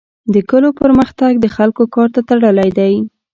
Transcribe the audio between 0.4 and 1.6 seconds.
کلو پرمختګ د